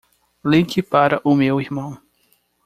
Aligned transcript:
Ligue 0.43 0.81
para 0.81 1.21
o 1.23 1.35
meu 1.35 1.61
irmão. 1.61 1.95